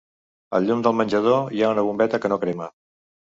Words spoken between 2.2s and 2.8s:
que no crema.